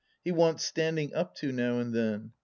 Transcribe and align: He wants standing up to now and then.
He 0.23 0.31
wants 0.31 0.65
standing 0.65 1.13
up 1.13 1.35
to 1.35 1.51
now 1.51 1.77
and 1.77 1.93
then. 1.93 2.31